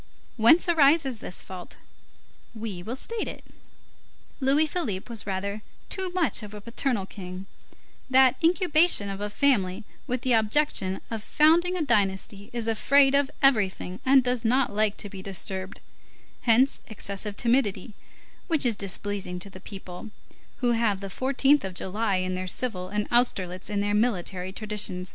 Whence 0.35 0.67
arises 0.67 1.19
this 1.19 1.43
fault? 1.43 1.77
We 2.55 2.81
will 2.81 2.95
state 2.95 3.27
it. 3.27 3.45
Louis 4.39 4.65
Philippe 4.65 5.07
was 5.11 5.27
rather 5.27 5.61
too 5.89 6.09
much 6.09 6.41
of 6.41 6.55
a 6.55 6.59
paternal 6.59 7.05
king; 7.05 7.45
that 8.09 8.35
incubation 8.43 9.09
of 9.09 9.21
a 9.21 9.29
family 9.29 9.83
with 10.07 10.21
the 10.21 10.33
object 10.33 10.81
of 11.11 11.21
founding 11.23 11.77
a 11.77 11.83
dynasty 11.83 12.49
is 12.51 12.67
afraid 12.67 13.13
of 13.13 13.29
everything 13.43 13.99
and 14.03 14.23
does 14.23 14.43
not 14.43 14.73
like 14.75 14.97
to 14.97 15.07
be 15.07 15.21
disturbed; 15.21 15.81
hence 16.49 16.81
excessive 16.87 17.37
timidity, 17.37 17.93
which 18.47 18.65
is 18.65 18.75
displeasing 18.75 19.37
to 19.37 19.51
the 19.51 19.59
people, 19.61 20.09
who 20.61 20.71
have 20.71 20.99
the 21.01 21.09
14th 21.09 21.63
of 21.63 21.75
July 21.75 22.15
in 22.15 22.33
their 22.33 22.47
civil 22.47 22.89
and 22.89 23.07
Austerlitz 23.11 23.69
in 23.69 23.81
their 23.81 23.93
military 23.93 24.51
tradition. 24.51 25.05